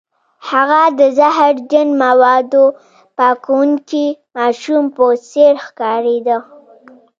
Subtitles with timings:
[0.49, 2.65] هغه د زهرجن موادو
[3.17, 4.05] پاکوونکي
[4.37, 6.37] ماشوم په څیر ښکاریده